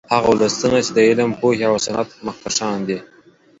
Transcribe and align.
هغه 0.13 0.27
ولسونه 0.33 0.79
چې 0.85 0.91
د 0.97 0.99
علم، 1.09 1.29
پوهې 1.39 1.63
او 1.69 1.75
صنعت 1.85 2.09
مخکښان 2.27 2.77
دي 2.87 2.97